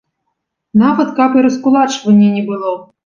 Нават 0.83 1.11
каб 1.19 1.37
і 1.41 1.43
раскулачвання 1.49 2.31
не 2.39 2.43
было! 2.49 2.73